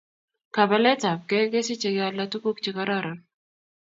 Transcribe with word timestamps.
Kabeletab 0.55 1.19
gei 1.33 1.41
kosichei 1.51 1.93
kealda 1.97 2.25
tuguk 2.33 2.57
chekaroron 2.65 3.19